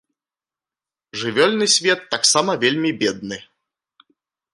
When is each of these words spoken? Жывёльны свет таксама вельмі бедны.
Жывёльны 1.23 1.67
свет 1.75 2.01
таксама 2.15 2.51
вельмі 2.65 2.91
бедны. 3.03 3.37